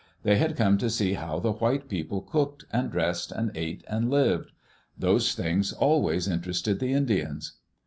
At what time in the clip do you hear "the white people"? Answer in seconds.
1.39-2.21